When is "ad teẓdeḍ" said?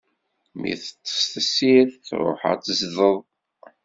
2.53-3.17